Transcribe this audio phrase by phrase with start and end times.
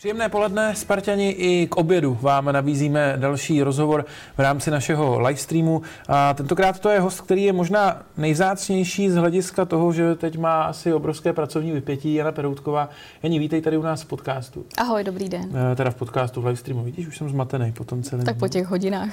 [0.00, 4.04] Příjemné poledne, Spartani, i k obědu vám nabízíme další rozhovor
[4.36, 5.82] v rámci našeho livestreamu.
[6.08, 10.62] A tentokrát to je host, který je možná nejzácnější z hlediska toho, že teď má
[10.62, 12.14] asi obrovské pracovní vypětí.
[12.14, 12.88] Jana Peroutková.
[13.22, 14.64] Janí, vítej tady u nás v podcastu.
[14.78, 15.56] Ahoj, dobrý den.
[15.72, 16.84] E, teda v podcastu, v livestreamu.
[16.84, 18.24] Vidíš, už jsem zmatený po tom celém.
[18.24, 19.10] Tak po těch hodinách.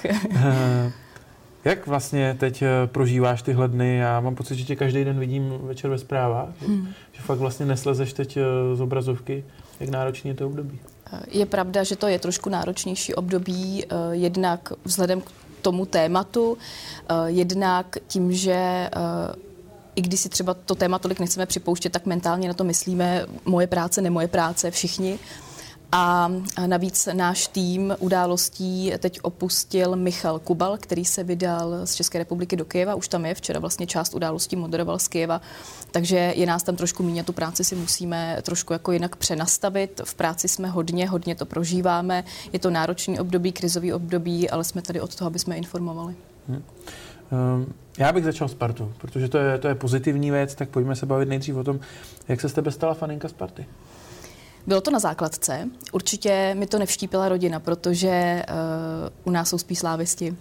[1.67, 3.97] Jak vlastně teď eh, prožíváš tyhle dny?
[3.97, 6.87] Já mám pocit, že tě každý den vidím večer ve zprávách, hmm.
[7.11, 9.45] že fakt vlastně neslezeš teď eh, z obrazovky.
[9.79, 10.79] Jak náročný je to období?
[11.31, 16.57] Je pravda, že to je trošku náročnější období, eh, jednak vzhledem k tomu tématu,
[17.27, 18.89] jednak tím, že
[19.95, 23.67] i když si třeba to téma tolik nechceme připouštět, tak mentálně na to myslíme moje
[23.67, 25.19] práce, ne moje práce, všichni.
[25.91, 26.31] A
[26.65, 32.65] navíc náš tým událostí teď opustil Michal Kubal, který se vydal z České republiky do
[32.65, 32.95] Kyjeva.
[32.95, 35.41] Už tam je, včera vlastně část událostí moderoval z Kyjeva,
[35.91, 40.01] takže je nás tam trošku méně, tu práci si musíme trošku jako jinak přenastavit.
[40.03, 42.23] V práci jsme hodně, hodně to prožíváme.
[42.53, 46.15] Je to náročný období, krizový období, ale jsme tady od toho, aby jsme informovali.
[46.47, 46.63] Hmm.
[47.31, 51.05] Um, já bych začal Spartu, protože to je, to je pozitivní věc, tak pojďme se
[51.05, 51.79] bavit nejdřív o tom,
[52.27, 53.65] jak se z tebe stala faninka Sparty.
[54.67, 55.69] Bylo to na základce.
[55.91, 58.55] Určitě mi to nevštípila rodina, protože uh,
[59.23, 60.35] u nás jsou spíš slávisti.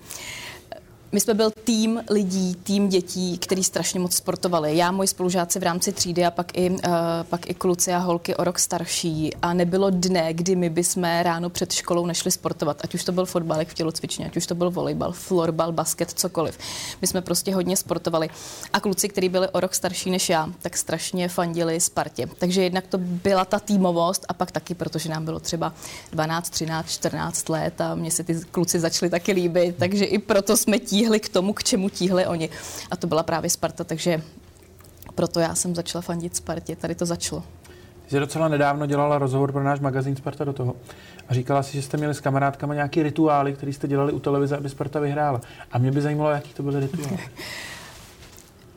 [1.12, 4.76] My jsme byl tým lidí, tým dětí, který strašně moc sportovali.
[4.76, 6.78] Já, moji spolužáci v rámci třídy a pak i, uh,
[7.22, 9.30] pak i kluci a holky o rok starší.
[9.42, 12.80] A nebylo dne, kdy my bychom ráno před školou nešli sportovat.
[12.84, 16.58] Ať už to byl fotbal v tělocvičně, ať už to byl volejbal, florbal, basket, cokoliv.
[17.00, 18.28] My jsme prostě hodně sportovali.
[18.72, 22.28] A kluci, kteří byli o rok starší než já, tak strašně fandili Spartě.
[22.38, 25.72] Takže jednak to byla ta týmovost a pak taky, protože nám bylo třeba
[26.12, 29.76] 12, 13, 14 let a mě se ty kluci začaly taky líbit.
[29.78, 32.48] Takže i proto jsme tíhli tíhli k tomu, k čemu tíhli oni.
[32.90, 34.22] A to byla právě Sparta, takže
[35.14, 36.76] proto já jsem začala fandit Spartě.
[36.76, 37.42] Tady to začalo.
[38.08, 40.76] Jsi docela nedávno dělala rozhovor pro náš magazín Sparta do toho
[41.28, 44.56] a říkala si, že jste měli s kamarádkama nějaký rituály, které jste dělali u televize,
[44.56, 45.40] aby Sparta vyhrála.
[45.72, 47.18] A mě by zajímalo, jaký to byly rituály.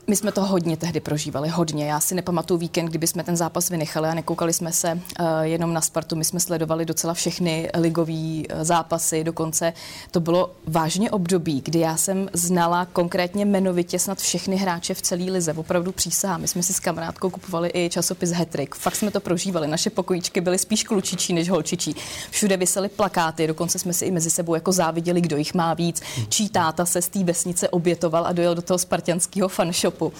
[0.09, 1.85] My jsme to hodně tehdy prožívali, hodně.
[1.85, 5.73] Já si nepamatuju víkend, kdyby jsme ten zápas vynechali a nekoukali jsme se uh, jenom
[5.73, 6.15] na Spartu.
[6.15, 9.73] My jsme sledovali docela všechny ligové uh, zápasy, dokonce
[10.11, 15.23] to bylo vážně období, kdy já jsem znala konkrétně jmenovitě snad všechny hráče v celé
[15.23, 15.53] lize.
[15.53, 16.41] Opravdu přísahám.
[16.41, 18.75] My jsme si s kamarádkou kupovali i časopis Hetrik.
[18.75, 19.67] Fakt jsme to prožívali.
[19.67, 21.95] Naše pokojíčky byly spíš klučičí než holčičí.
[22.29, 26.01] Všude vysely plakáty, dokonce jsme si i mezi sebou jako záviděli, kdo jich má víc.
[26.29, 30.13] Čí táta se z té vesnice obětoval a dojel do toho spartianského fanshopu stopu.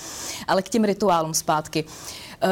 [0.47, 1.83] Ale k těm rituálům zpátky.
[1.83, 2.49] Uh,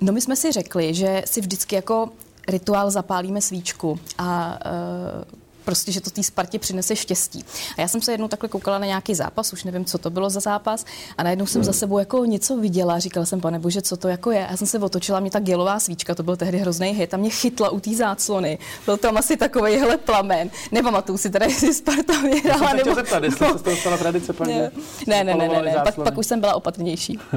[0.00, 2.08] no my jsme si řekli, že si vždycky jako
[2.48, 5.39] rituál zapálíme svíčku a uh,
[5.70, 7.44] prostě, že to té Spartě přinese štěstí.
[7.78, 10.30] A já jsem se jednou takhle koukala na nějaký zápas, už nevím, co to bylo
[10.30, 10.84] za zápas,
[11.18, 14.30] a najednou jsem za sebou jako něco viděla, říkala jsem, pane bože, co to jako
[14.30, 14.46] je.
[14.46, 17.16] A já jsem se otočila, mě ta gelová svíčka, to byl tehdy hrozný hit, a
[17.16, 18.58] mě chytla u té záclony.
[18.86, 20.50] Byl tam asi takový hele plamen.
[20.72, 22.72] Nepamatuju si teda, jestli Sparta vyhrála.
[22.72, 22.94] Nebo...
[22.94, 23.52] Zeptat, jestli no.
[23.52, 24.70] se z toho stala tradice, ne,
[25.06, 25.74] ne, ne, ne, ne, ne.
[25.84, 27.18] Pak, pak, už jsem byla opatrnější.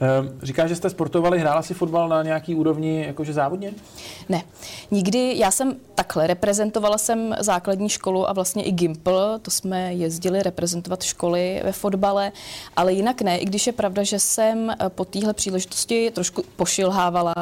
[0.00, 3.72] Ehm, říkáš, že jste sportovali, hrála si fotbal na nějaký úrovni, jakože závodně?
[4.28, 4.42] Ne,
[4.90, 5.38] nikdy.
[5.38, 10.42] Já jsem takhle, reprezentovala jsem základ základní školu a vlastně i Gimpl, to jsme jezdili
[10.42, 12.32] reprezentovat školy ve fotbale,
[12.76, 17.34] ale jinak ne, i když je pravda, že jsem eh, po téhle příležitosti trošku pošilhávala,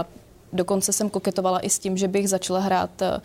[0.52, 3.20] dokonce jsem koketovala i s tím, že bych začala hrát eh,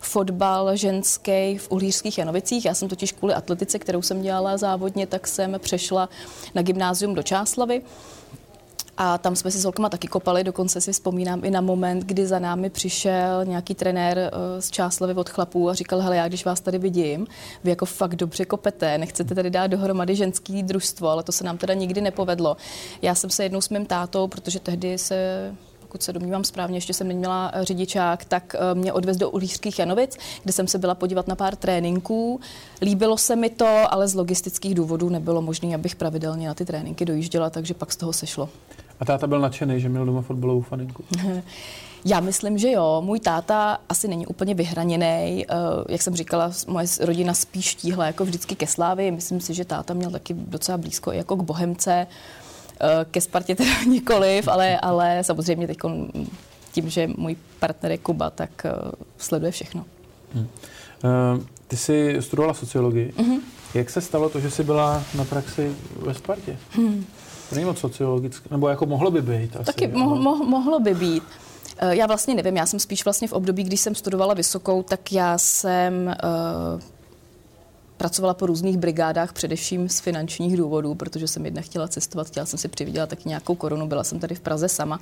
[0.00, 2.64] fotbal ženský v Uhlířských Janovicích.
[2.64, 6.08] Já jsem totiž kvůli atletice, kterou jsem dělala závodně, tak jsem přešla
[6.54, 7.82] na gymnázium do Čáslavy.
[9.04, 12.26] A tam jsme si s holkama taky kopali, dokonce si vzpomínám i na moment, kdy
[12.26, 16.44] za námi přišel nějaký trenér eh, z Čáslavy od chlapů a říkal, hele, já když
[16.44, 17.26] vás tady vidím,
[17.64, 21.58] vy jako fakt dobře kopete, nechcete tady dát dohromady ženský družstvo, ale to se nám
[21.58, 22.56] teda nikdy nepovedlo.
[23.02, 26.94] Já jsem se jednou s mým tátou, protože tehdy se pokud se domnívám správně, ještě
[26.94, 30.94] jsem neměla eh, řidičák, tak eh, mě odvez do Ulířských Janovic, kde jsem se byla
[30.94, 32.40] podívat na pár tréninků.
[32.82, 37.04] Líbilo se mi to, ale z logistických důvodů nebylo možné, abych pravidelně na ty tréninky
[37.04, 38.48] dojížděla, takže pak z toho sešlo.
[39.02, 41.04] A táta byl nadšený, že měl doma fotbalovou faninku?
[42.04, 43.02] Já myslím, že jo.
[43.04, 45.06] Můj táta asi není úplně vyhraněný.
[45.06, 45.44] Eh,
[45.88, 49.10] jak jsem říkala, moje rodina spíš tíhla jako vždycky ke slávy.
[49.10, 52.06] Myslím si, že táta měl taky docela blízko jako k Bohemce.
[52.80, 55.78] Eh, ke Spartě teda nikoliv, ale, ale samozřejmě teď
[56.72, 58.72] tím, že můj partner je Kuba, tak eh,
[59.18, 59.84] sleduje všechno.
[60.34, 60.48] Hmm.
[61.68, 63.12] Ty jsi studovala sociologii.
[63.16, 63.40] Mm-hmm.
[63.74, 66.56] Jak se stalo to, že jsi byla na praxi ve Spartě?
[66.70, 67.06] Hmm.
[67.52, 69.64] To není moc sociologické, nebo jako mohlo by být asi.
[69.64, 71.22] Taky mo- mo- mohlo by být.
[71.78, 75.12] Eh, já vlastně nevím, já jsem spíš vlastně v období, když jsem studovala vysokou, tak
[75.12, 76.80] já jsem uh,
[77.96, 82.58] pracovala po různých brigádách, především z finančních důvodů, protože jsem jedna chtěla cestovat, chtěla jsem
[82.58, 85.00] si přivydělat taky nějakou korunu, byla jsem tady v Praze sama.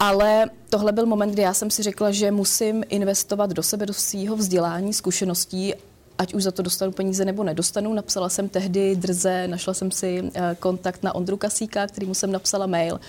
[0.00, 3.94] Ale tohle byl moment, kdy já jsem si řekla, že musím investovat do sebe, do
[3.94, 5.74] svého vzdělání, zkušeností,
[6.18, 7.94] ať už za to dostanu peníze nebo nedostanu.
[7.94, 12.66] Napsala jsem tehdy drze, našla jsem si eh, kontakt na Ondru Kasíka, kterýmu jsem napsala
[12.66, 13.00] mail,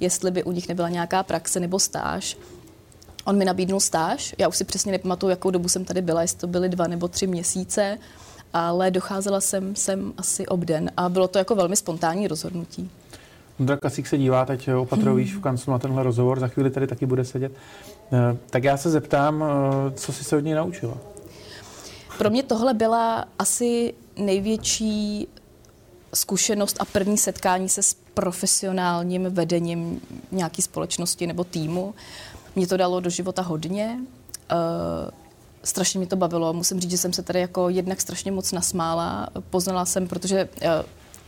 [0.00, 2.36] jestli by u nich nebyla nějaká praxe nebo stáž.
[3.24, 6.38] On mi nabídnul stáž, já už si přesně nepamatuju, jakou dobu jsem tady byla, jestli
[6.38, 7.98] to byly dva nebo tři měsíce,
[8.52, 12.90] ale docházela jsem sem asi obden a bylo to jako velmi spontánní rozhodnutí.
[13.60, 15.40] Ondra Kasík se dívá teď opatrovíš hmm.
[15.40, 17.52] v kanclu na tenhle rozhovor, za chvíli tady taky bude sedět.
[18.12, 20.94] Eh, tak já se zeptám, eh, co jsi se od něj naučila?
[22.18, 25.28] Pro mě tohle byla asi největší
[26.14, 30.00] zkušenost a první setkání se s profesionálním vedením
[30.32, 31.94] nějaké společnosti nebo týmu.
[32.56, 33.98] Mě to dalo do života hodně.
[34.52, 35.10] Uh,
[35.64, 36.52] strašně mě to bavilo.
[36.52, 39.28] Musím říct, že jsem se tady jako jednak strašně moc nasmála.
[39.50, 40.68] Poznala jsem, protože uh,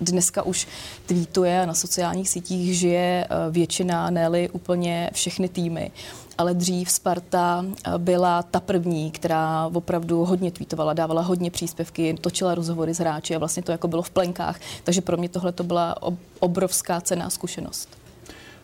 [0.00, 0.68] dneska už
[1.06, 5.90] tweetuje a na sociálních sítích žije uh, většina, ne úplně všechny týmy
[6.38, 12.54] ale dřív Sparta eh, byla ta první, která opravdu hodně tweetovala, dávala hodně příspěvky, točila
[12.54, 14.60] rozhovory s hráči a vlastně to jako bylo v plenkách.
[14.84, 15.96] Takže pro mě tohle to byla
[16.40, 17.88] obrovská cená zkušenost.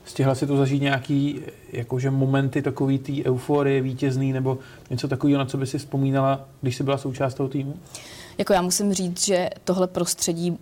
[0.05, 1.41] Stihla si tu zažít nějaký
[1.73, 4.59] jakože momenty takový té euforie vítězný nebo
[4.91, 7.75] něco takového, na co by si vzpomínala, když jsi byla součást toho týmu?
[8.39, 10.59] Jako já musím říct, že tohle prostředí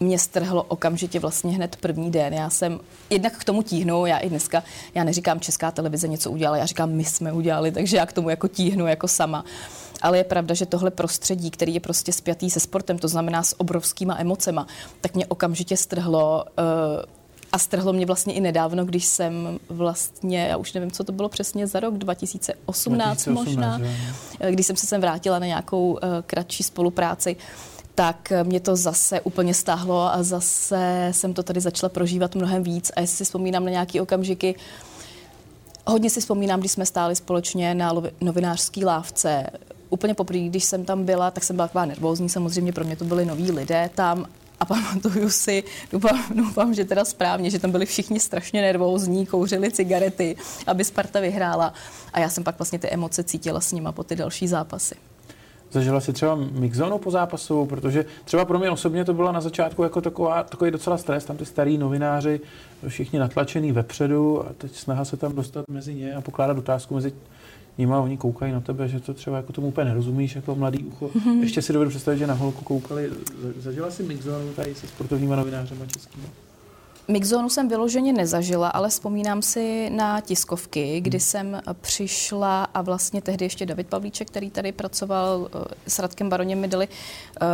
[0.00, 2.34] mě strhlo okamžitě vlastně hned první den.
[2.34, 2.80] Já jsem
[3.10, 4.62] jednak k tomu tíhnu, já i dneska,
[4.94, 8.30] já neříkám Česká televize něco udělala, já říkám my jsme udělali, takže já k tomu
[8.30, 9.44] jako tíhnu jako sama.
[10.02, 13.60] Ale je pravda, že tohle prostředí, který je prostě spjatý se sportem, to znamená s
[13.60, 14.66] obrovskýma emocema,
[15.00, 16.64] tak mě okamžitě strhlo uh,
[17.52, 21.28] a strhlo mě vlastně i nedávno, když jsem vlastně, já už nevím, co to bylo
[21.28, 23.96] přesně za rok, 2018, 2018 možná, že?
[24.40, 27.36] Eh, když jsem se sem vrátila na nějakou uh, kratší spolupráci,
[27.98, 32.90] tak mě to zase úplně stáhlo a zase jsem to tady začala prožívat mnohem víc.
[32.96, 34.54] A jestli si vzpomínám na nějaké okamžiky,
[35.86, 39.46] hodně si vzpomínám, když jsme stáli společně na novinářské lávce.
[39.90, 43.04] Úplně poprvé, když jsem tam byla, tak jsem byla taková nervózní, samozřejmě pro mě to
[43.04, 44.26] byli noví lidé tam
[44.60, 49.72] a pamatuju si, doufám, doufám, že teda správně, že tam byli všichni strašně nervózní, kouřili
[49.72, 50.36] cigarety,
[50.66, 51.74] aby Sparta vyhrála.
[52.12, 54.94] A já jsem pak vlastně ty emoce cítila s nima po ty další zápasy.
[55.72, 59.82] Zažila si třeba mixzónu po zápasu, protože třeba pro mě osobně to bylo na začátku
[59.82, 62.40] jako taková, takový docela stres, tam ty starý novináři,
[62.88, 67.12] všichni natlačený vepředu a teď snaha se tam dostat mezi ně a pokládat otázku mezi
[67.78, 70.84] nimi a oni koukají na tebe, že to třeba jako tomu úplně nerozumíš, jako mladý
[70.84, 71.06] ucho.
[71.06, 71.40] Mm-hmm.
[71.40, 73.10] Ještě si dovedu představit, že na holku koukali.
[73.58, 76.24] Zažila si mixzónu tady se sportovníma novinářema českými?
[77.10, 81.24] Mixzónu jsem vyloženě nezažila, ale vzpomínám si na tiskovky, kdy hmm.
[81.24, 86.58] jsem přišla a vlastně tehdy ještě David Pavlíček, který tady pracoval eh, s Radkem Baroněm,
[86.58, 87.46] mi dali uh,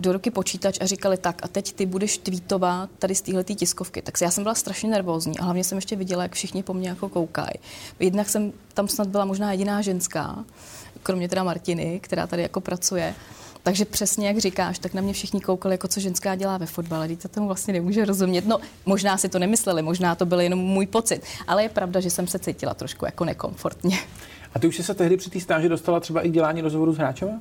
[0.00, 4.02] do ruky počítač a říkali tak a teď ty budeš tweetovat tady z téhle tiskovky.
[4.02, 6.88] Tak já jsem byla strašně nervózní a hlavně jsem ještě viděla, jak všichni po mně
[6.88, 7.54] jako koukají.
[7.98, 10.44] Jednak jsem tam snad byla možná jediná ženská,
[11.02, 13.14] kromě teda Martiny, která tady jako pracuje.
[13.62, 17.08] Takže přesně jak říkáš, tak na mě všichni koukali, jako co ženská dělá ve fotbale.
[17.08, 18.46] To tomu vlastně nemůže rozumět.
[18.46, 22.10] No, možná si to nemysleli, možná to byl jenom můj pocit, ale je pravda, že
[22.10, 23.98] jsem se cítila trošku jako nekomfortně.
[24.54, 26.98] A ty už jsi se tehdy při té stáži dostala třeba i dělání rozhovoru s
[26.98, 27.40] hráčem?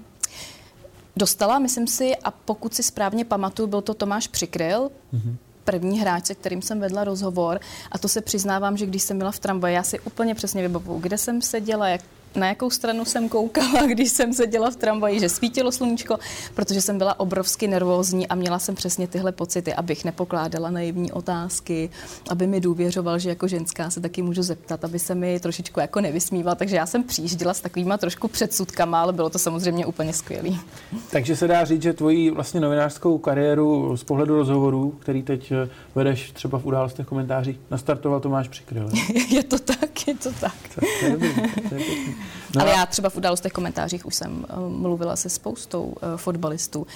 [1.18, 5.36] Dostala, myslím si, a pokud si správně pamatuju, byl to Tomáš Přikryl, mm-hmm
[5.72, 7.60] první hráč, se kterým jsem vedla rozhovor.
[7.92, 11.00] A to se přiznávám, že když jsem byla v tramvaji, já si úplně přesně vybavuju,
[11.00, 12.02] kde jsem seděla, jak
[12.36, 16.20] na jakou stranu jsem koukala, když jsem seděla v tramvaji, že svítilo sluníčko,
[16.56, 21.90] protože jsem byla obrovsky nervózní a měla jsem přesně tyhle pocity, abych nepokládala naivní otázky,
[22.30, 26.02] aby mi důvěřoval, že jako ženská se taky můžu zeptat, aby se mi trošičku jako
[26.02, 26.56] nevysmíval.
[26.56, 30.50] Takže já jsem přijížděla s takovýma trošku předsudkama, ale bylo to samozřejmě úplně skvělé.
[31.12, 35.70] Takže se dá říct, že tvoji vlastně novinářskou kariéru z pohledu rozhovorů, který teď eh,
[35.96, 38.90] vedeš třeba v událostech komentářích, nastartoval Tomáš Přikryl.
[39.30, 40.56] je to tak, je to tak.
[40.76, 41.34] To, to je dobrý,
[41.70, 41.82] to je
[42.56, 46.88] No Ale já třeba v událostech komentářích už jsem uh, mluvila se spoustou uh, fotbalistů.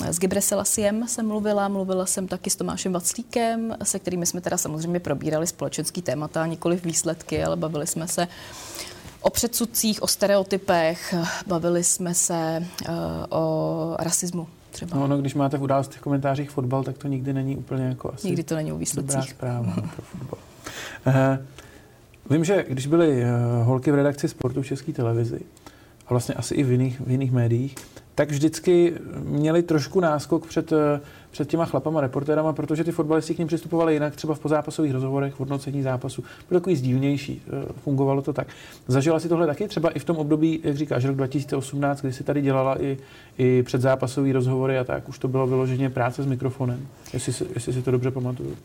[0.00, 4.56] S Gibre Selasiem jsem mluvila, mluvila jsem taky s Tomášem Vaclíkem, se kterými jsme teda
[4.56, 8.28] samozřejmě probírali společenský témata, nikoli výsledky, ale bavili jsme se
[9.20, 11.14] o předsudcích, o stereotypech,
[11.46, 12.94] bavili jsme se uh,
[13.28, 14.96] o rasismu třeba.
[14.96, 18.26] No, no, když máte v událostech komentářích fotbal, tak to nikdy není úplně jako asi
[18.26, 19.16] Nikdy to není o výsledcích.
[19.16, 20.38] Dobrá zpráva pro fotbal.
[21.06, 21.14] Uh,
[22.30, 23.28] Vím, že když byly eh,
[23.62, 25.40] holky v redakci sportu v České televizi
[26.06, 27.74] a vlastně asi i v jiných, v jiných médiích,
[28.14, 31.00] tak vždycky měli trošku náskok před, eh,
[31.30, 35.34] před těma chlapama, reportérama, protože ty fotbalisti k ním přistupovali jinak, třeba v pozápasových rozhovorech,
[35.34, 36.24] v hodnocení zápasu.
[36.48, 38.48] Bylo takový sdílnější, eh, fungovalo to tak.
[38.88, 42.24] Zažila si tohle taky třeba i v tom období, jak říkáš, rok 2018, kdy si
[42.24, 42.98] tady dělala i,
[43.38, 47.82] i předzápasové rozhovory a tak, už to bylo vyloženě práce s mikrofonem, jestli, jestli si
[47.82, 48.56] to dobře pamatuju.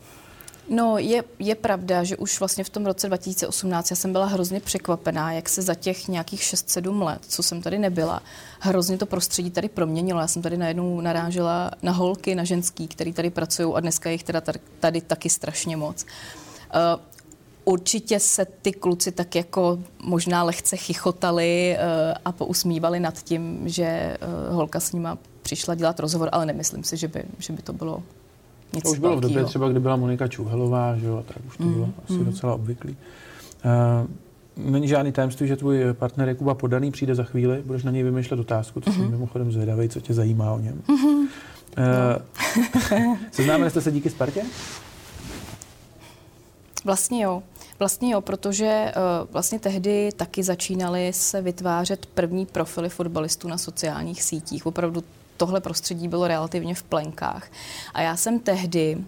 [0.68, 4.60] No, je, je pravda, že už vlastně v tom roce 2018 já jsem byla hrozně
[4.60, 8.22] překvapená, jak se za těch nějakých 6-7 let, co jsem tady nebyla,
[8.60, 10.20] hrozně to prostředí tady proměnilo.
[10.20, 14.22] Já jsem tady najednou narážela na holky, na ženský, který tady pracují a dneska jich
[14.22, 16.04] teda tady, tady taky strašně moc.
[16.74, 17.00] Uh,
[17.64, 24.16] určitě se ty kluci tak jako možná lehce chichotali uh, a pousmívali nad tím, že
[24.48, 27.72] uh, holka s nima přišla dělat rozhovor, ale nemyslím si, že by, že by to
[27.72, 28.02] bylo
[28.72, 31.56] nic To už bylo v době třeba, kdy byla Monika Čuhelová, že jo, tak už
[31.56, 32.24] to mm, bylo asi mm.
[32.24, 32.96] docela obvyklý.
[33.64, 37.90] Uh, není žádný tajemství, že tvůj partner je Kuba Podaný, přijde za chvíli, budeš na
[37.90, 38.94] něj vymýšlet otázku, to mm-hmm.
[38.94, 40.82] jsem mimochodem zvědavý, co tě zajímá o něm.
[40.88, 41.28] Mm-hmm.
[41.78, 44.42] Uh, seznámili jste se díky Spartě?
[46.84, 47.42] Vlastně jo.
[47.78, 54.22] Vlastně jo, protože uh, vlastně tehdy taky začínaly se vytvářet první profily fotbalistů na sociálních
[54.22, 54.66] sítích.
[54.66, 55.04] Opravdu
[55.40, 57.48] tohle prostředí bylo relativně v plenkách.
[57.94, 58.98] A já jsem tehdy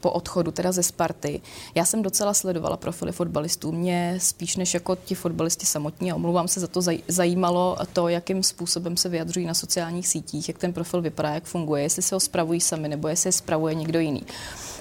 [0.00, 1.40] po odchodu teda ze Sparty.
[1.74, 3.72] Já jsem docela sledovala profily fotbalistů.
[3.72, 8.42] Mě spíš než jako ti fotbalisti samotní, a omluvám se za to, zajímalo to, jakým
[8.42, 12.20] způsobem se vyjadřují na sociálních sítích, jak ten profil vypadá, jak funguje, jestli se ho
[12.20, 14.22] spravují sami nebo jestli je spravuje někdo jiný.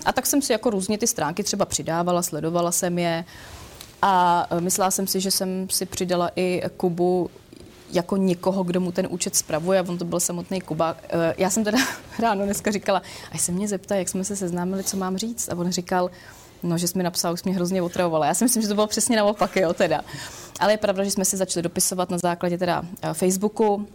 [0.06, 3.26] A tak jsem si jako různě ty stránky třeba přidávala, sledovala jsem je
[4.02, 7.30] a myslela jsem si, že jsem si přidala i Kubu
[7.94, 10.96] jako někoho, kdo mu ten účet spravuje, a on to byl samotný Kuba.
[11.10, 11.78] Eh, já jsem teda
[12.20, 15.50] ráno dneska říkala, a se mě zeptá, jak jsme se seznámili, co mám říct.
[15.50, 16.12] A on říkal,
[16.64, 18.26] no, že jsi mi napsal, už mě hrozně otravovala.
[18.26, 20.02] Já si myslím, že to bylo přesně naopak, jo, teda.
[20.60, 23.88] Ale je pravda, že jsme si začali dopisovat na základě teda eh, Facebooku,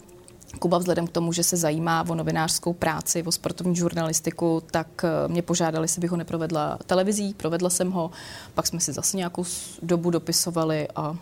[0.59, 5.29] Kuba vzhledem k tomu, že se zajímá o novinářskou práci, o sportovní žurnalistiku, tak eh,
[5.29, 8.11] mě požádali, jestli bych ho neprovedla televizí, provedla jsem ho,
[8.55, 9.45] pak jsme si zase nějakou
[9.83, 11.17] dobu dopisovali a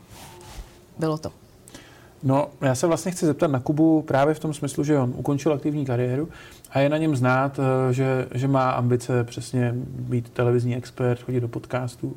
[0.99, 1.46] bylo to.
[2.23, 5.53] No, já se vlastně chci zeptat na Kubu právě v tom smyslu, že on ukončil
[5.53, 6.29] aktivní kariéru
[6.71, 11.41] a je na něm znát, eh, že, že má ambice přesně být televizní expert, chodit
[11.41, 12.17] do podcastů.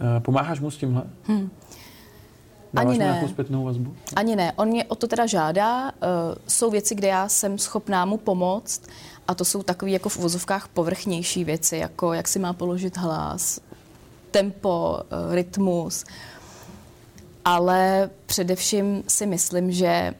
[0.00, 1.02] Eh, pomáháš mu s tímhle?
[1.24, 1.50] Hmm.
[2.72, 3.04] Dáváš Ani ne.
[3.04, 3.94] nějakou zpětnou vazbu?
[4.16, 4.52] Ani ne.
[4.56, 5.84] On mě o to teda žádá.
[5.84, 5.90] Uh,
[6.48, 8.82] jsou věci, kde já jsem schopná mu pomoct
[9.28, 13.60] a to jsou takové jako v uvozovkách povrchnější věci, jako jak si má položit hlas,
[14.30, 16.04] tempo, rytmus.
[17.44, 20.14] Ale především si myslím, že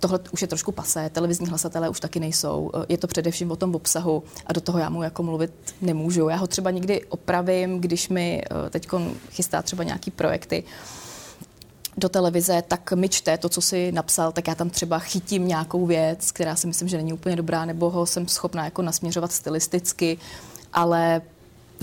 [0.00, 2.70] tohle už je trošku pasé, televizní hlasatelé už taky nejsou.
[2.88, 6.28] Je to především o tom obsahu a do toho já mu jako mluvit nemůžu.
[6.28, 8.88] Já ho třeba někdy opravím, když mi teď
[9.30, 10.64] chystá třeba nějaký projekty,
[11.96, 15.86] do televize, tak mi čte to, co si napsal, tak já tam třeba chytím nějakou
[15.86, 20.18] věc, která si myslím, že není úplně dobrá, nebo ho jsem schopná jako nasměřovat stylisticky,
[20.72, 21.22] ale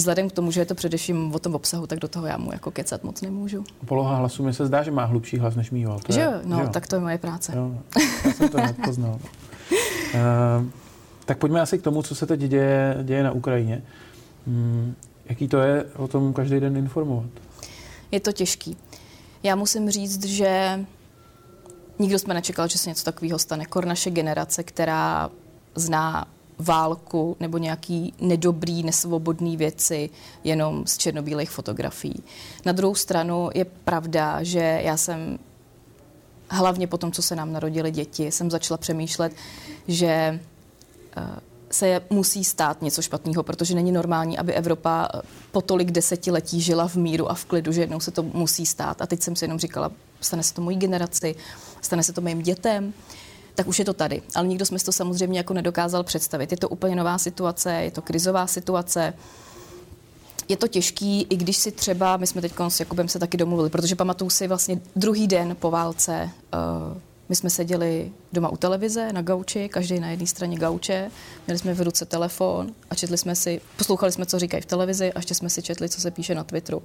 [0.01, 2.51] vzhledem k tomu, že je to především o tom obsahu, tak do toho já mu
[2.53, 3.63] jako kecat moc nemůžu.
[3.85, 5.99] Poloha hlasu mi se zdá, že má hlubší hlas než mýho.
[5.99, 6.31] To že jo?
[6.43, 6.69] No, že jo?
[6.69, 7.53] tak to je moje práce.
[7.55, 7.77] Jo,
[8.25, 9.13] já jsem to poznal.
[9.13, 9.19] uh,
[11.25, 13.83] tak pojďme asi k tomu, co se teď děje, děje na Ukrajině.
[14.47, 17.29] Hmm, jaký to je o tom každý den informovat?
[18.11, 18.77] Je to těžký.
[19.43, 20.79] Já musím říct, že
[21.99, 23.65] nikdo jsme nečekal, že se něco takového stane.
[23.65, 25.29] Kor naše generace, která
[25.75, 26.25] zná
[26.59, 30.09] válku nebo nějaký nedobrý, nesvobodný věci
[30.43, 32.23] jenom z černobílých fotografií.
[32.65, 35.39] Na druhou stranu je pravda, že já jsem
[36.49, 39.33] hlavně po tom, co se nám narodili děti, jsem začala přemýšlet,
[39.87, 40.39] že
[41.17, 41.39] eh,
[41.71, 46.87] se musí stát něco špatného, protože není normální, aby Evropa eh, po tolik desetiletí žila
[46.87, 49.01] v míru a v klidu, že jednou se to musí stát.
[49.01, 49.91] A teď jsem si jenom říkala,
[50.21, 51.35] stane se to mojí generaci,
[51.81, 52.93] stane se to mým dětem,
[53.55, 54.21] tak už je to tady.
[54.35, 56.51] Ale nikdo jsme si to samozřejmě jako nedokázal představit.
[56.51, 59.13] Je to úplně nová situace, je to krizová situace.
[60.49, 63.69] Je to těžký, i když si třeba, my jsme teď s Jakubem se taky domluvili,
[63.69, 66.97] protože pamatuju si vlastně druhý den po válce uh,
[67.31, 71.11] my jsme seděli doma u televize na gauči, každý na jedné straně gauče,
[71.47, 75.13] měli jsme v ruce telefon a četli jsme si, poslouchali jsme, co říkají v televizi
[75.13, 76.83] a ještě jsme si četli, co se píše na Twitteru.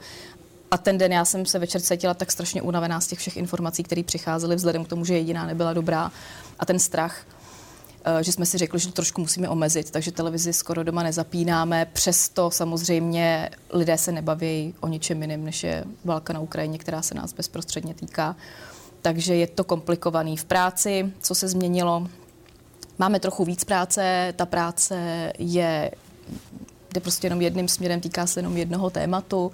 [0.71, 3.83] A ten den já jsem se večer cítila tak strašně unavená z těch všech informací,
[3.83, 6.13] které přicházely, vzhledem k tomu, že jediná nebyla dobrá.
[6.59, 7.27] A ten strach,
[8.05, 11.87] eh, že jsme si řekli, že to trošku musíme omezit, takže televizi skoro doma nezapínáme.
[11.93, 17.15] Přesto samozřejmě lidé se nebaví o ničem jiném, než je válka na Ukrajině, která se
[17.15, 18.37] nás bezprostředně týká
[19.07, 21.13] takže je to komplikovaný v práci.
[21.21, 22.07] Co se změnilo?
[22.99, 24.97] Máme trochu víc práce, ta práce
[25.39, 25.91] je,
[26.93, 29.53] jde prostě jenom jedným směrem, týká se jenom jednoho tématu,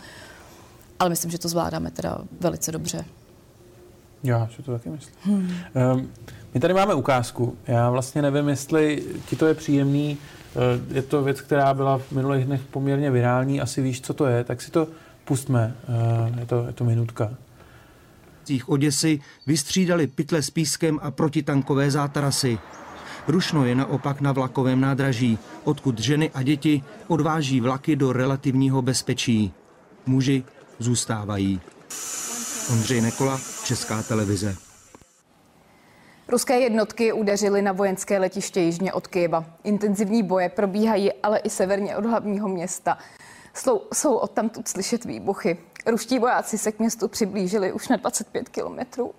[0.98, 3.04] ale myslím, že to zvládáme teda velice dobře.
[4.22, 5.14] Já si to taky myslím.
[5.22, 5.50] Hmm.
[5.94, 6.10] Um,
[6.54, 7.56] my tady máme ukázku.
[7.66, 10.18] Já vlastně nevím, jestli ti to je příjemný.
[10.54, 13.60] Uh, je to věc, která byla v minulých dnech poměrně virální.
[13.60, 14.88] Asi víš, co to je, tak si to
[15.24, 15.74] pustme.
[15.88, 17.30] Uh, je, to, je to minutka
[18.66, 22.58] Oděsy vystřídali pytle s pískem a protitankové zátarasy.
[23.28, 29.52] Rušno je naopak na vlakovém nádraží, odkud ženy a děti odváží vlaky do relativního bezpečí.
[30.06, 30.44] Muži
[30.78, 31.60] zůstávají.
[32.72, 34.56] Ondřej Nekola, Česká televize.
[36.28, 39.44] Ruské jednotky udeřily na vojenské letiště jižně od Kyjeva.
[39.64, 42.98] Intenzivní boje probíhají ale i severně od hlavního města.
[43.54, 45.58] Jsou, jsou odtamtud slyšet výbuchy.
[45.86, 49.14] Ruští vojáci se k městu přiblížili už na 25 kilometrů.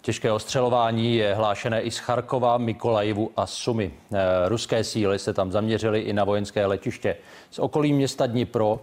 [0.00, 3.92] Těžké ostřelování je hlášené i z Charkova, Mikolajivu a Sumy.
[4.12, 7.16] Eh, ruské síly se tam zaměřily i na vojenské letiště.
[7.50, 8.80] Z okolí města Dnipro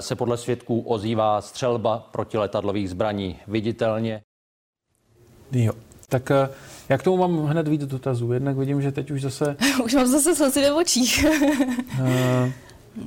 [0.00, 3.36] se podle svědků ozývá střelba protiletadlových zbraní.
[3.48, 4.22] Viditelně.
[5.52, 5.72] Jo,
[6.08, 6.48] tak eh,
[6.88, 8.32] jak tomu mám hned víc dotazů?
[8.32, 9.56] Jednak vidím, že teď už zase...
[9.84, 11.26] už mám zase slzy ve očích.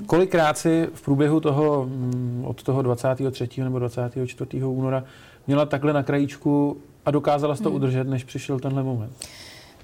[0.05, 3.49] Kolikrát si v průběhu toho, mm, od toho 23.
[3.63, 4.63] nebo 24.
[4.63, 5.03] února
[5.47, 7.75] měla takhle na krajíčku a dokázala se to hmm.
[7.75, 9.11] udržet, než přišel tenhle moment?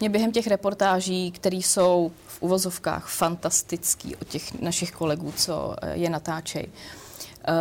[0.01, 5.97] Mě během těch reportáží, které jsou v uvozovkách fantastický od těch našich kolegů, co eh,
[5.97, 7.53] je natáčej, eh,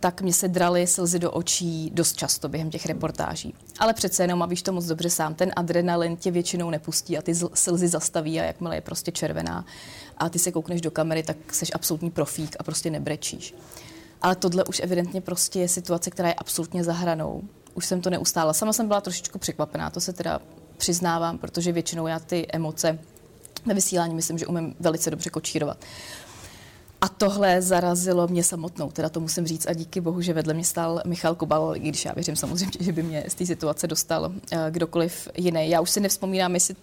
[0.00, 3.54] tak mě se draly slzy do očí dost často během těch reportáží.
[3.78, 7.22] Ale přece jenom, a víš to moc dobře sám, ten adrenalin tě většinou nepustí a
[7.22, 9.64] ty slzy zastaví a jakmile je prostě červená
[10.16, 13.54] a ty se koukneš do kamery, tak jsi absolutní profík a prostě nebrečíš.
[14.22, 17.42] Ale tohle už evidentně prostě je situace, která je absolutně za hranou.
[17.74, 18.52] Už jsem to neustála.
[18.52, 20.40] Sama jsem byla trošičku překvapená, to se teda
[20.80, 22.98] přiznávám, protože většinou já ty emoce
[23.66, 25.78] ve vysílání myslím, že umím velice dobře kočírovat.
[27.00, 30.64] A tohle zarazilo mě samotnou, teda to musím říct a díky bohu, že vedle mě
[30.64, 34.22] stál Michal Kobal, i když já věřím samozřejmě, že by mě z té situace dostal
[34.24, 35.70] uh, kdokoliv jiný.
[35.70, 36.76] Já už si nevzpomínám, jestli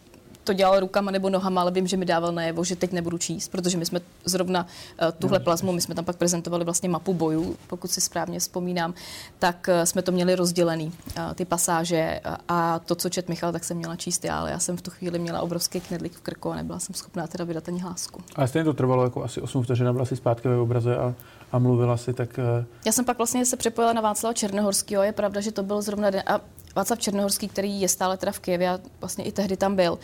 [0.48, 3.48] to dělal rukama nebo nohama, ale vím, že mi dával najevo, že teď nebudu číst,
[3.52, 4.66] protože my jsme zrovna
[5.02, 8.94] uh, tuhle plazmu, my jsme tam pak prezentovali vlastně mapu bojů, pokud si správně vzpomínám,
[9.40, 13.52] tak uh, jsme to měli rozdělený, uh, ty pasáže uh, a to, co čet Michal,
[13.52, 16.22] tak jsem měla číst já, ale já jsem v tu chvíli měla obrovský knedlík v
[16.22, 18.22] krku a nebyla jsem schopná teda vydat ani hlásku.
[18.36, 21.16] Ale stejně to trvalo jako asi 8 vteřin, byla si zpátky ve obraze a,
[21.52, 22.40] a mluvila si, tak...
[22.60, 22.66] Uh...
[22.86, 26.10] Já jsem pak vlastně se připojila na Václava Černohorského, je pravda, že to byl zrovna
[26.10, 26.42] den, a
[26.78, 30.00] Václav Černohorský, který je stále teda v Kijevě a vlastně i tehdy tam byl,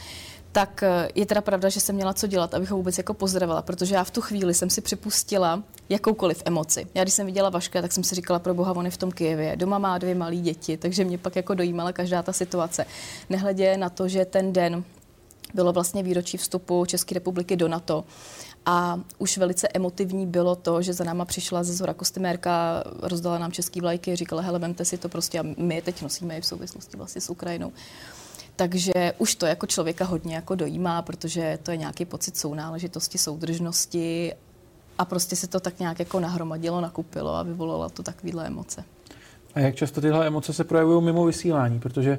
[0.53, 3.61] tak eh, je teda pravda, že jsem měla co dělat, abych ho vůbec jako pozdravila,
[3.61, 6.87] protože já v tu chvíli jsem si připustila jakoukoliv emoci.
[6.93, 9.11] Já když jsem viděla Vaška, tak jsem si říkala, pro boha, on je v tom
[9.11, 12.85] Kijevě, doma má dvě malé děti, takže mě pak jako dojímala každá ta situace.
[13.29, 14.83] Nehledě na to, že ten den
[15.53, 18.03] bylo vlastně výročí vstupu České republiky do NATO.
[18.65, 23.51] A už velice emotivní bylo to, že za náma přišla ze Zora kostymérka, rozdala nám
[23.51, 26.45] český vlajky, říkala, hele, vemte si to prostě a my je teď nosíme i v
[26.45, 27.71] souvislosti vlastně s Ukrajinou.
[28.55, 34.33] Takže už to jako člověka hodně jako dojímá, protože to je nějaký pocit sounáležitosti, soudržnosti
[34.97, 38.83] a prostě se to tak nějak jako nahromadilo, nakupilo a vyvolalo to takovýhle emoce.
[39.55, 41.79] A jak často tyhle emoce se projevují mimo vysílání?
[41.79, 42.17] Protože,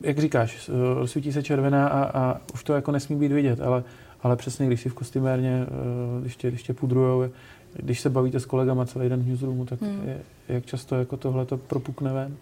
[0.00, 0.70] jak říkáš,
[1.04, 3.84] svítí se červená a, a už to jako nesmí být vidět, ale,
[4.22, 7.30] ale přesně, když si v kostymérně, eh, když tě, když tě pudrujou,
[7.76, 10.08] když se bavíte s kolegama celý den v newsroomu, tak hmm.
[10.08, 12.36] je, jak často jako tohle to propukne ven?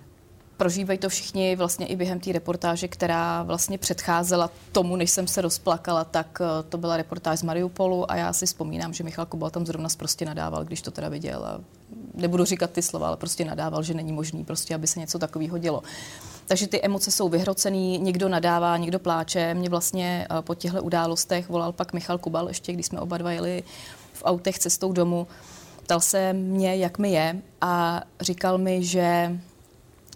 [0.57, 5.41] Prožívají to všichni vlastně i během té reportáže, která vlastně předcházela tomu, než jsem se
[5.41, 9.51] rozplakala, tak eh, to byla reportáž z Mariupolu a já si vzpomínám, že Michal Kobal
[9.51, 11.61] tam zrovna prostě nadával, když to teda viděl a
[12.15, 15.59] nebudu říkat ty slova, ale prostě nadával, že není možný prostě, aby se něco takového
[15.59, 15.83] dělo.
[16.47, 19.55] Takže ty emoce jsou vyhrocený, někdo nadává, někdo pláče.
[19.55, 23.33] Mě vlastně eh, po těchto událostech volal pak Michal Kubal, ještě když jsme oba dva
[23.33, 23.63] jeli
[24.13, 25.27] v autech cestou domů.
[25.83, 29.39] Ptal se mě, jak mi je a říkal mi, že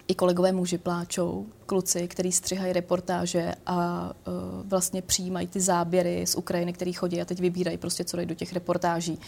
[0.09, 6.35] i kolegové muži pláčou, kluci, který střihají reportáže a uh, vlastně přijímají ty záběry z
[6.35, 9.19] Ukrajiny, který chodí a teď vybírají prostě, co dají do těch reportáží.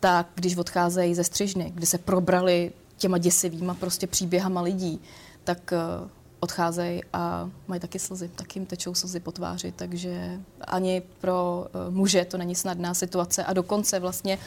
[0.00, 5.00] Tak když odcházejí ze střižny, kde se probrali těma děsivýma prostě příběhama lidí,
[5.44, 6.08] tak uh,
[6.40, 11.94] odcházejí a mají taky slzy, tak jim tečou slzy po tváři, takže ani pro uh,
[11.94, 13.44] muže to není snadná situace.
[13.44, 14.42] A dokonce vlastně uh,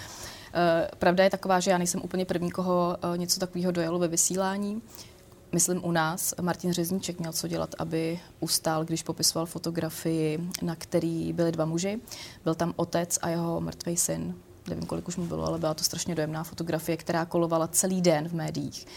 [1.00, 4.82] pravda je taková, že já nejsem úplně první, koho uh, něco takového dojelo ve vysílání
[5.56, 11.34] myslím u nás, Martin Řezníček měl co dělat, aby ustál, když popisoval fotografii, na který
[11.34, 12.00] byli dva muži.
[12.44, 14.36] Byl tam otec a jeho mrtvý syn.
[14.68, 18.28] Nevím, kolik už mu bylo, ale byla to strašně dojemná fotografie, která kolovala celý den
[18.28, 18.88] v médiích.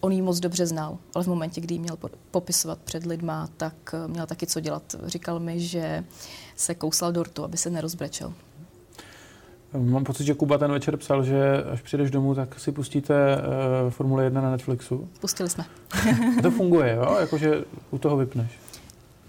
[0.00, 1.98] On ji moc dobře znal, ale v momentě, kdy ji měl
[2.30, 4.94] popisovat před lidma, tak eh, měl taky co dělat.
[5.04, 6.04] Říkal mi, že
[6.56, 8.34] se kousal dortu, aby se nerozbrečel.
[9.72, 13.90] Mám pocit, že Kuba ten večer psal, že až přijdeš domů, tak si pustíte uh,
[13.90, 15.08] Formule 1 na Netflixu.
[15.20, 15.64] Pustili jsme.
[16.38, 17.16] A to funguje, jo?
[17.20, 18.50] Jakože u toho vypneš.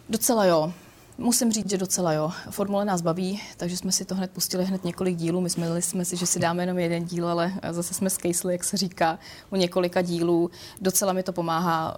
[0.10, 0.74] Docela jo.
[1.18, 2.32] Musím říct, že docela jo.
[2.50, 5.42] Formule nás baví, takže jsme si to hned pustili hned několik dílů.
[5.42, 8.64] My jsme jsme si, že si dáme jenom jeden díl, ale zase jsme skejsli, jak
[8.64, 10.52] se říká, u několika dílů.
[10.82, 11.98] Docela mi to pomáhá.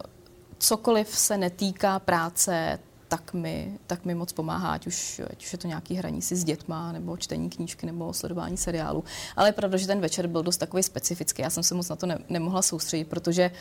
[0.57, 2.79] Cokoliv se netýká práce,
[3.11, 6.35] tak mi, tak mi moc pomáhá, ať už, ať už je to nějaký hraní si
[6.35, 9.03] s dětma, nebo čtení knížky, nebo sledování seriálu.
[9.35, 11.41] Ale je pravda, že ten večer byl dost takový specifický.
[11.41, 13.51] Já jsem se moc na to ne, nemohla soustředit, protože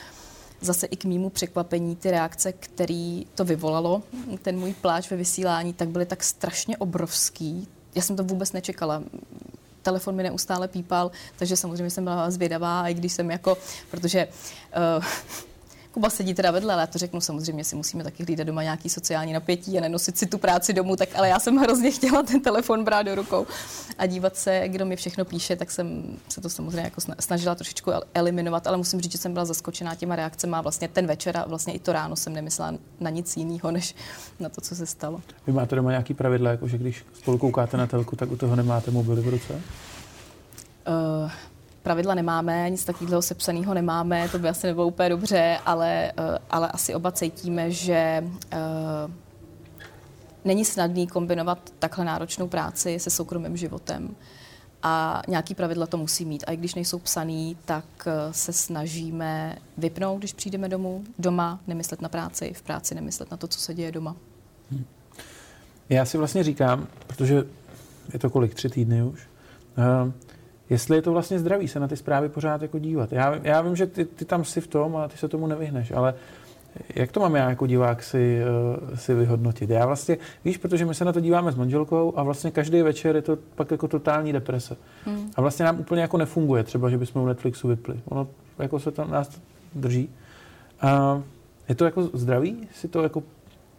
[0.61, 4.03] zase i k mýmu překvapení ty reakce, který to vyvolalo,
[4.43, 7.69] ten můj pláč ve vysílání, tak byly tak strašně obrovský.
[7.95, 9.03] Já jsem to vůbec nečekala
[9.83, 13.57] telefon mi neustále pípal, takže samozřejmě jsem byla zvědavá, i když jsem jako,
[13.91, 14.29] protože
[14.99, 15.05] uh,
[15.93, 18.89] Kuba sedí teda vedle, ale já to řeknu, samozřejmě si musíme taky hlídat doma nějaký
[18.89, 22.41] sociální napětí a nenosit si tu práci domů, tak ale já jsem hrozně chtěla ten
[22.41, 23.47] telefon brát do rukou
[23.99, 27.91] a dívat se, kdo mi všechno píše, tak jsem se to samozřejmě jako snažila trošičku
[28.15, 31.45] eliminovat, ale musím říct, že jsem byla zaskočená těma reakcemi a vlastně ten večer a
[31.49, 33.95] vlastně i to ráno jsem nemyslela na nic jiného, než
[34.41, 35.21] na to, co se stalo.
[35.47, 38.57] Vy máte doma nějaký pravidla, jako že když spolu koukáte na telku, tak u toho
[38.57, 39.61] nemáte mobily v ruce?
[40.89, 41.31] Uh,
[41.83, 46.69] pravidla nemáme, nic takového sepsaného nemáme, to by asi nebylo úplně dobře, ale, eh, ale
[46.69, 49.11] asi oba cítíme, že uh,
[50.45, 54.17] není snadný kombinovat takhle náročnou práci se soukromým životem.
[54.83, 56.45] A nějaký pravidla to musí mít.
[56.47, 61.05] A i když nejsou psaný, tak eh, se snažíme vypnout, když přijdeme domů.
[61.19, 64.17] Doma nemyslet na práci, v práci nemyslet na to, co se děje doma.
[64.71, 64.85] Hmm.
[65.89, 67.45] Já si vlastně říkám, protože
[68.13, 69.29] je to kolik, tři týdny už,
[70.71, 73.13] jestli je to vlastně zdravý se na ty zprávy pořád jako dívat.
[73.13, 75.93] Já, já vím, že ty, ty tam jsi v tom a ty se tomu nevyhneš,
[75.93, 76.15] ale
[76.95, 78.41] jak to mám já jako divák si,
[78.91, 79.71] uh, si vyhodnotit?
[79.71, 83.17] Já vlastně, víš, protože my se na to díváme s manželkou a vlastně každý večer
[83.17, 84.77] je to pak jako totální deprese.
[85.05, 85.31] Hmm.
[85.37, 88.01] A vlastně nám úplně jako nefunguje třeba, že bychom u Netflixu vypli.
[88.05, 88.29] Ono
[88.59, 89.41] jako se to nás
[89.75, 90.09] drží.
[90.81, 91.23] A
[91.69, 93.23] je to jako zdravý si to jako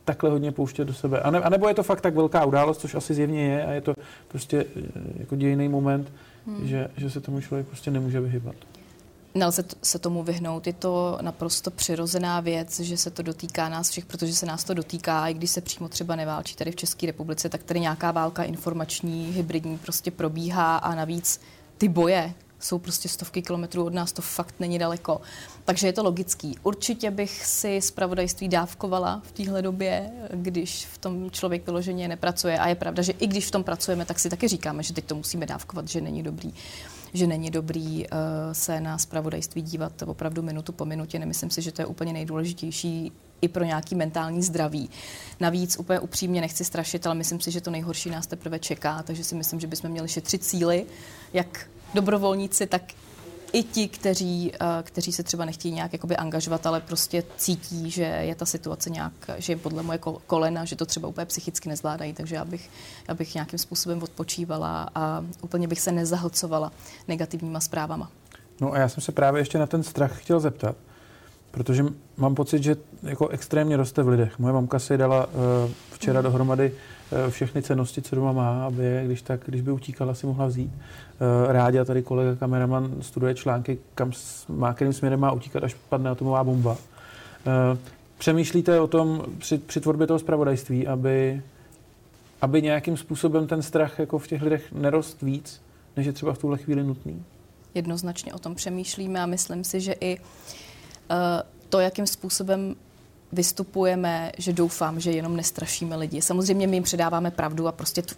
[0.05, 1.19] takhle hodně pouštět do sebe?
[1.19, 3.71] A, ne, a nebo je to fakt tak velká událost, což asi zjevně je a
[3.71, 3.93] je to
[4.27, 6.11] prostě eh, jako dějný moment,
[6.47, 6.67] hmm.
[6.67, 8.55] že, že se tomu člověk prostě nemůže vyhybat.
[9.35, 14.05] Nelze se tomu vyhnout, je to naprosto přirozená věc, že se to dotýká nás všech,
[14.05, 17.49] protože se nás to dotýká, i když se přímo třeba neválčí tady v České republice,
[17.49, 21.41] tak tady nějaká válka informační, hybridní prostě probíhá a navíc
[21.77, 25.21] ty boje, jsou prostě stovky kilometrů od nás, to fakt není daleko.
[25.65, 26.55] Takže je to logický.
[26.63, 32.59] Určitě bych si zpravodajství dávkovala v téhle době, když v tom člověk vyloženě nepracuje.
[32.59, 35.05] A je pravda, že i když v tom pracujeme, tak si taky říkáme, že teď
[35.05, 36.53] to musíme dávkovat, že není dobrý
[37.13, 38.17] že není dobrý uh,
[38.51, 41.19] se na zpravodajství dívat opravdu minutu po minutě.
[41.19, 44.89] Nemyslím si, že to je úplně nejdůležitější i pro nějaký mentální zdraví.
[45.39, 49.23] Navíc úplně upřímně nechci strašit, ale myslím si, že to nejhorší nás teprve čeká, takže
[49.23, 50.85] si myslím, že bychom měli šetřit síly,
[51.33, 52.81] jak dobrovolníci, tak
[53.53, 58.03] i ti, kteří, eh, kteří se třeba nechtějí nějak jakoby angažovat, ale prostě cítí, že
[58.03, 62.13] je ta situace nějak, že je podle moje kolena, že to třeba úplně psychicky nezvládají,
[62.13, 62.69] takže já bych,
[63.07, 66.71] já bych nějakým způsobem odpočívala a úplně bych se nezahlcovala
[67.07, 68.11] negativníma zprávama.
[68.61, 70.75] No a já jsem se právě ještě na ten strach chtěl zeptat,
[71.51, 71.85] protože
[72.17, 74.39] mám pocit, že jako extrémně roste v lidech.
[74.39, 75.31] Moje mamka si dala uh,
[75.91, 76.23] včera mm.
[76.23, 76.71] dohromady
[77.29, 80.71] všechny cenosti, co doma má, aby je, když, tak, když by utíkala, si mohla vzít.
[80.71, 84.11] Uh, rádi a tady kolega kameraman studuje články, kam
[84.49, 86.71] má, kterým směrem má utíkat, až padne atomová bomba.
[86.71, 87.77] Uh,
[88.17, 91.41] přemýšlíte o tom při, při tvorbě toho zpravodajství, aby,
[92.41, 95.61] aby nějakým způsobem ten strach jako v těch lidech nerost víc,
[95.97, 97.23] než je třeba v tuhle chvíli nutný?
[97.73, 100.25] Jednoznačně o tom přemýšlíme a myslím si, že i uh,
[101.11, 102.75] Eh, to, jakým způsobem
[103.31, 106.21] vystupujeme, že doufám, že jenom nestrašíme lidi.
[106.21, 108.15] Samozřejmě my jim předáváme pravdu a prostě t-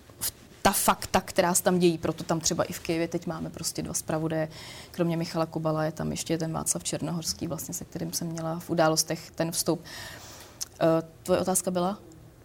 [0.61, 3.81] ta fakta, která se tam dějí, proto tam třeba i v Kyjevě teď máme prostě
[3.81, 4.49] dva zpravodaje,
[4.91, 8.69] kromě Michala Kubala je tam ještě ten Václav Černohorský, vlastně, se kterým jsem měla v
[8.69, 9.79] událostech ten vstup.
[9.79, 10.87] Uh,
[11.23, 11.97] tvoje otázka byla?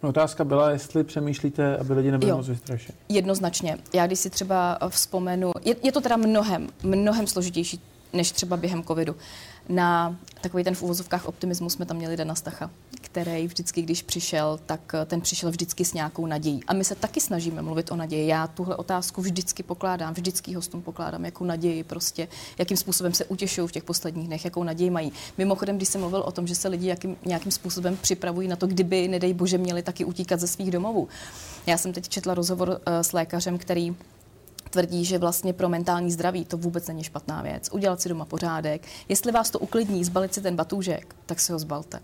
[0.03, 2.97] No, otázka byla, jestli přemýšlíte, aby lidi nebyli moc vystrašeni.
[3.09, 3.77] Jednoznačně.
[3.93, 7.81] Já když si třeba vzpomenu, je, je to teda mnohem, mnohem složitější
[8.13, 9.15] než třeba během covidu.
[9.69, 12.69] Na takový ten v uvozovkách optimismus jsme tam měli Dana Stacha,
[13.01, 16.63] který vždycky, když přišel, tak eh, ten přišel vždycky s nějakou nadějí.
[16.67, 18.27] A my se taky snažíme mluvit o naději.
[18.27, 23.67] Já tuhle otázku vždycky pokládám, vždycky hostům pokládám, jakou naději prostě, jakým způsobem se utěšují
[23.67, 25.11] v těch posledních dnech, jakou naději mají.
[25.37, 28.67] Mimochodem, když jsem mluvil o tom, že se lidi jakým, nějakým způsobem připravují na to,
[28.67, 31.07] kdyby, nedej bože, měli taky utíkat ze svých domovů.
[31.65, 33.95] Já jsem teď četla rozhovor uh, s lékařem, který
[34.69, 37.69] tvrdí, že vlastně pro mentální zdraví to vůbec není špatná věc.
[37.71, 38.87] Udělat si doma pořádek.
[39.09, 41.99] Jestli vás to uklidní, zbalit si ten batůžek, tak si ho zbalte.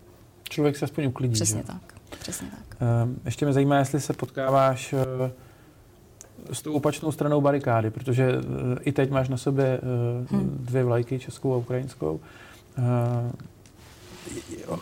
[0.49, 1.33] Člověk se aspoň uklidní.
[1.33, 1.67] Přesně že?
[1.67, 1.93] tak.
[2.19, 2.77] Přesně tak.
[2.81, 4.99] Uh, ještě mě zajímá, jestli se potkáváš uh,
[6.53, 8.43] s tou opačnou stranou barikády, protože uh,
[8.81, 10.57] i teď máš na sobě uh, hmm.
[10.59, 12.19] dvě vlajky, českou a ukrajinskou.
[12.77, 13.31] Uh,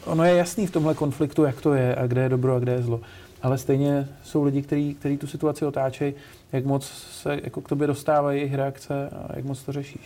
[0.05, 2.71] ono je jasný v tomhle konfliktu, jak to je a kde je dobro a kde
[2.71, 3.01] je zlo
[3.43, 4.61] ale stejně jsou lidi,
[4.99, 6.13] kteří tu situaci otáčejí.
[6.51, 6.85] Jak moc
[7.21, 10.01] se jako k tobě dostávají jejich reakce a jak moc to řešíš?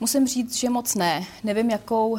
[0.00, 1.24] Musím říct, že moc ne.
[1.44, 2.18] Nevím, jakou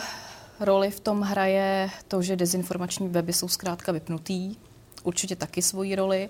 [0.60, 4.56] roli v tom hraje to, že dezinformační weby jsou zkrátka vypnutý.
[5.04, 6.30] určitě taky svoji roli.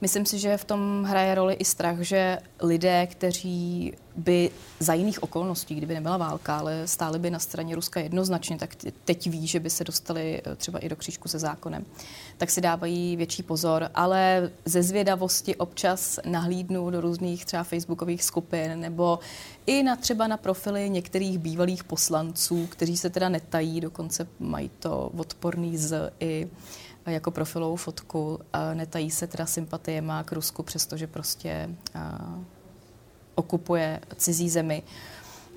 [0.00, 5.22] Myslím si, že v tom hraje roli i strach, že lidé, kteří by za jiných
[5.22, 9.60] okolností, kdyby nebyla válka, ale stáli by na straně Ruska jednoznačně, tak teď ví, že
[9.60, 11.84] by se dostali eh, třeba i do křížku se zákonem,
[12.36, 13.90] tak si dávají větší pozor.
[13.94, 19.18] Ale ze zvědavosti občas nahlídnu do různých třeba facebookových skupin nebo
[19.66, 25.10] i na třeba na profily některých bývalých poslanců, kteří se teda netají, dokonce mají to
[25.16, 26.48] odporný z i
[27.08, 28.40] jako profilovou fotku.
[28.74, 31.70] Netají se teda sympatie má k Rusku, přestože prostě
[33.34, 34.82] okupuje cizí zemi.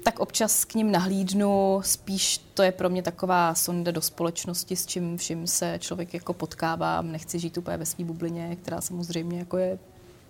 [0.03, 4.85] Tak občas k ním nahlídnu, spíš to je pro mě taková sonda do společnosti, s
[4.85, 7.01] čím vším se člověk jako potkává.
[7.01, 9.79] Nechci žít úplně ve své bublině, která samozřejmě jako je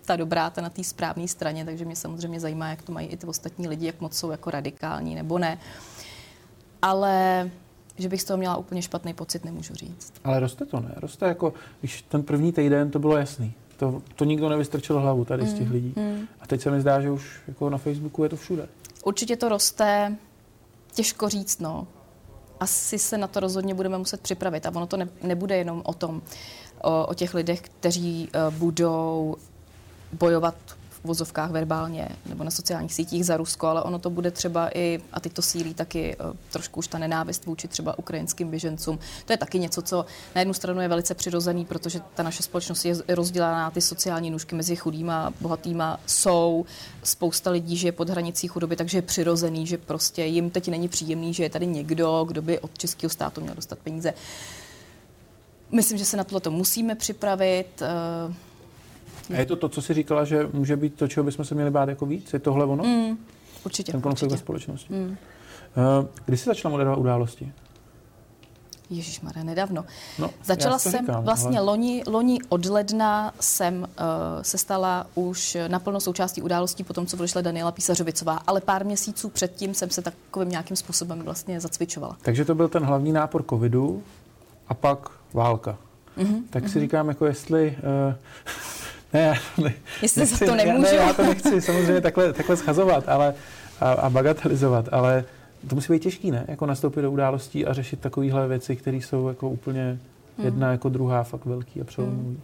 [0.04, 3.16] ta dobrá, ta na té správné straně, takže mě samozřejmě zajímá, jak to mají i
[3.16, 5.58] ty ostatní lidi, jak moc jsou jako radikální nebo ne.
[6.82, 7.50] Ale
[7.98, 10.12] že bych z toho měla úplně špatný pocit, nemůžu říct.
[10.24, 10.94] Ale roste to, ne?
[10.96, 13.52] Roste jako, když ten první týden to bylo jasný.
[13.76, 15.92] To, to nikdo nevystrčil hlavu tady mm, z těch mm, lidí.
[15.96, 16.28] Mm.
[16.40, 18.68] A teď se mi zdá, že už jako na Facebooku je to všude.
[19.04, 20.16] Určitě to roste,
[20.94, 21.86] těžko říct, no.
[22.60, 24.66] Asi se na to rozhodně budeme muset připravit.
[24.66, 26.22] A ono to ne, nebude jenom o tom,
[26.82, 29.36] o, o těch lidech, kteří uh, budou
[30.12, 30.54] bojovat
[31.04, 35.20] vozovkách verbálně nebo na sociálních sítích za Rusko, ale ono to bude třeba i, a
[35.20, 38.98] teď to sílí taky uh, trošku už ta nenávist vůči třeba ukrajinským běžencům.
[39.24, 42.84] To je taky něco, co na jednu stranu je velice přirozený, protože ta naše společnost
[42.84, 46.00] je rozdělená ty sociální nůžky mezi chudýma a bohatýma.
[46.06, 46.64] Jsou
[47.02, 50.88] spousta lidí, že je pod hranicí chudoby, takže je přirozený, že prostě jim teď není
[50.88, 54.14] příjemný, že je tady někdo, kdo by od českého státu měl dostat peníze.
[55.70, 57.82] Myslím, že se na tohle musíme připravit.
[59.30, 61.70] A je to to, co jsi říkala, že může být to, čeho bychom se měli
[61.70, 62.32] bát jako víc?
[62.32, 62.84] Je tohle ono?
[62.84, 63.18] Mm,
[63.64, 63.92] určitě.
[63.92, 64.34] Ten konflikt určitě.
[64.34, 64.94] ve společnosti.
[64.94, 65.16] Mm.
[66.24, 67.52] Kdy jsi začala moderovat události?
[68.90, 69.84] Ježíš Mare, nedávno.
[70.18, 71.66] No, Začala jsem říkám, vlastně ale...
[71.66, 73.86] loni, loni od ledna jsem uh,
[74.42, 79.28] se stala už naplno součástí událostí po tom, co vyšla Daniela Písařovicová, ale pár měsíců
[79.28, 82.16] předtím jsem se takovým nějakým způsobem vlastně zacvičovala.
[82.22, 84.02] Takže to byl ten hlavní nápor covidu
[84.68, 85.78] a pak válka.
[86.18, 86.68] Mm-hmm, tak mm-hmm.
[86.68, 86.84] si mhm.
[86.86, 88.14] říkám, jako jestli uh,
[89.12, 90.82] ne, ne, Jestli nechci, za to nemůžu.
[90.82, 93.34] Ne, já to nechci samozřejmě takhle, takhle schazovat ale,
[93.80, 95.24] a, a bagatelizovat, ale
[95.68, 96.44] to musí být těžký, ne?
[96.48, 99.98] Jako nastoupit do událostí a řešit takovéhle věci, které jsou jako úplně
[100.38, 100.72] jedna hmm.
[100.72, 102.20] jako druhá fakt velký a přelomový.
[102.20, 102.40] Hmm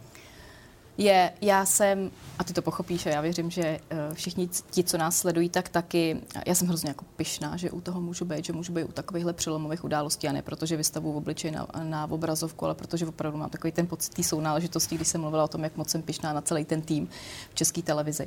[0.99, 3.79] je, já jsem, a ty to pochopíš a já věřím, že eh,
[4.13, 8.01] všichni ti, co nás sledují, tak taky, já jsem hrozně jako pyšná, že u toho
[8.01, 11.51] můžu být, že můžu být u takovýchhle přelomových událostí a ne protože vystavu v obličeji
[11.51, 15.43] na, na obrazovku, ale protože opravdu mám takový ten pocit té sounáležitosti, když jsem mluvila
[15.43, 17.09] o tom, jak moc jsem pyšná na celý ten tým
[17.51, 18.25] v české televizi.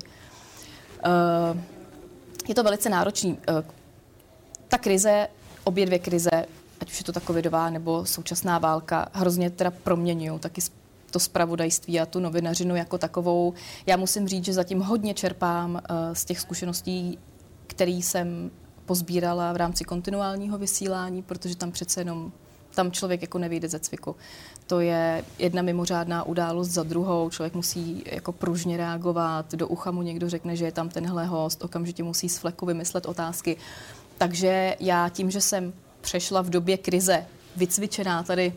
[1.07, 1.61] Uh,
[2.49, 3.39] je to velice náročný.
[3.49, 3.65] Uh,
[4.69, 5.29] ta krize,
[5.65, 6.47] obě dvě krize,
[6.81, 10.61] ať už je to ta covidová nebo současná válka, hrozně teda proměňují taky
[11.13, 13.55] to spravodajství a tu novinařinu jako takovou.
[13.87, 15.81] Já musím říct, že zatím hodně čerpám uh,
[16.13, 17.19] z těch zkušeností,
[17.67, 18.51] které jsem
[18.87, 22.33] pozbírala v rámci kontinuálního vysílání, protože tam přece jenom
[22.75, 24.17] tam člověk jako nevyjde ze cviku.
[24.67, 30.03] To je jedna mimořádná událost za druhou, člověk musí jako pružně reagovat, do ucha mu
[30.03, 33.57] někdo řekne, že je tam tenhle host, okamžitě musí z fleku vymyslet otázky.
[34.19, 38.53] Takže já tím, že jsem přešla v době krize, vycvičená tady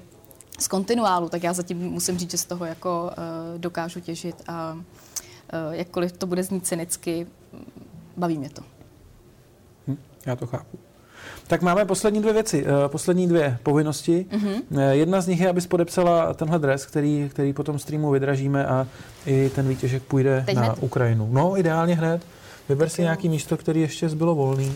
[0.59, 4.73] z kontinuálu, tak já zatím musím říct, že z toho jako uh, dokážu těžit a
[4.73, 4.83] uh,
[5.71, 7.27] jakkoliv to bude znít cynicky,
[8.17, 8.61] baví mě to.
[9.87, 10.79] Hm, já to chápu.
[11.47, 14.25] Tak máme poslední dvě věci, uh, poslední dvě povinnosti.
[14.33, 18.87] Uh, jedna z nich je, abys podepsala tenhle dres, který, který potom streamu vydražíme a
[19.25, 20.77] i ten výtěžek půjde Teď na hned?
[20.81, 21.29] Ukrajinu.
[21.31, 22.21] No, ideálně hned.
[22.69, 24.73] Vyber si nějaký místo, který ještě zbylo volný.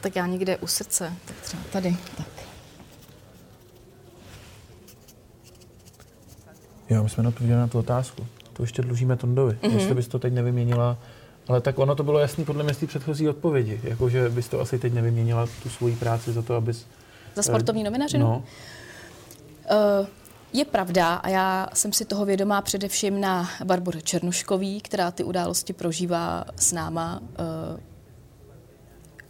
[0.00, 1.96] Tak já někde u srdce, tak třeba tady.
[2.16, 2.51] Tak.
[6.92, 8.26] Jo, my jsme odpověděli na tu otázku.
[8.52, 9.52] To ještě dlužíme Tondovi.
[9.52, 9.74] Mm-hmm.
[9.74, 10.98] Jestli bys to teď nevyměnila
[11.48, 13.80] ale tak ono to bylo jasný podle mě z té předchozí odpovědi.
[13.82, 16.86] Jakože bys to asi teď nevyměnila tu svoji práci za to, abys...
[17.34, 18.24] Za sportovní novinářinu?
[18.24, 18.44] No.
[20.00, 20.06] Uh,
[20.52, 25.72] je pravda a já jsem si toho vědomá především na Barboře Černoškový, která ty události
[25.72, 27.20] prožívá s náma.
[27.20, 27.80] Uh,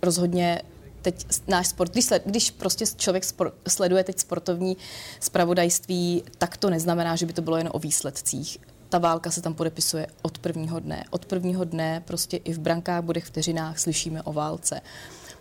[0.03, 0.63] rozhodně
[1.03, 4.77] teď náš sport, když, sled, když prostě člověk sport, sleduje teď sportovní
[5.21, 8.59] spravodajství, tak to neznamená, že by to bylo jen o výsledcích.
[8.89, 11.05] Ta válka se tam podepisuje od prvního dne.
[11.11, 14.81] Od prvního dne prostě i v brankách, bodech, vteřinách slyšíme o válce.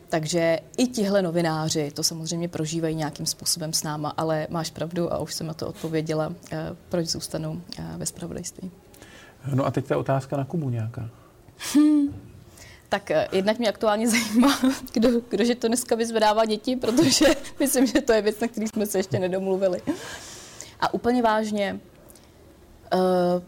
[0.09, 5.19] Takže i tihle novináři to samozřejmě prožívají nějakým způsobem s náma, ale máš pravdu a
[5.19, 8.71] už jsem na to odpověděla, eh, proč zůstanou eh, ve spravodajství.
[9.53, 11.09] No a teď ta otázka na Kubu nějaká.
[11.73, 12.30] Hmm
[12.91, 14.59] tak eh, jednak mě aktuálně zajímá,
[14.93, 17.25] kdo, kdože to dneska vyzvedává děti, protože
[17.59, 19.81] myslím, že to je věc, na který jsme se ještě nedomluvili.
[20.79, 21.79] A úplně vážně,
[22.93, 23.43] Uh,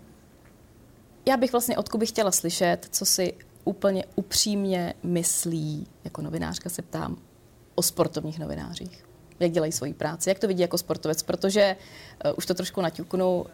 [1.26, 6.82] já bych vlastně od Kuby chtěla slyšet, co si úplně upřímně myslí, jako novinářka se
[6.82, 7.18] ptám,
[7.76, 9.06] o sportovních novinářích.
[9.40, 11.76] Jak dělají svoji práci, jak to vidí jako sportovec, protože
[12.26, 13.42] uh, už to trošku naťuknu.
[13.42, 13.46] Uh,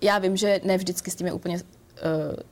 [0.00, 1.58] já vím, že ne vždycky s tím je úplně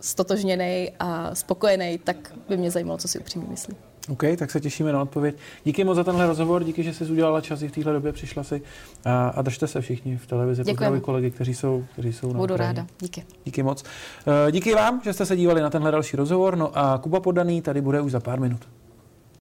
[0.00, 3.74] stotožněný a spokojený, tak by mě zajímalo, co si upřímně myslí.
[4.08, 5.36] OK, tak se těšíme na odpověď.
[5.64, 8.42] Díky moc za tenhle rozhovor, díky, že jsi udělala čas i v téhle době, přišla
[8.42, 8.62] si
[9.04, 10.64] a, a držte se všichni v televizi.
[10.64, 13.24] Pozdravuji kolegy, kteří jsou, kteří jsou na Budu ráda, díky.
[13.44, 13.82] Díky moc.
[13.82, 16.56] Uh, díky vám, že jste se dívali na tenhle další rozhovor.
[16.56, 18.68] No a Kuba Podaný tady bude už za pár minut.